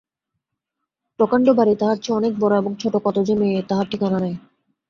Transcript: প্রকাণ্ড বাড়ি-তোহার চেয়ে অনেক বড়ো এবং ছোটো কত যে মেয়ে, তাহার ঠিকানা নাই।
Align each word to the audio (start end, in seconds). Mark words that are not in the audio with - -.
প্রকাণ্ড 1.19 1.47
বাড়ি-তোহার 1.53 1.97
চেয়ে 1.97 2.17
অনেক 2.17 2.33
বড়ো 2.39 2.55
এবং 2.57 2.71
ছোটো 2.75 2.97
কত 3.05 3.17
যে 3.27 3.33
মেয়ে, 3.35 3.59
তাহার 3.69 3.85
ঠিকানা 3.91 4.17
নাই। 4.19 4.33